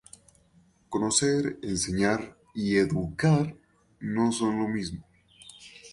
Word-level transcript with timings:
Conocer, 0.89 1.59
enseñar 1.61 2.35
y 2.55 2.77
educar 2.77 3.55
no 3.99 4.31
son 4.31 4.57
lo 4.57 4.67
mismo. 4.67 5.05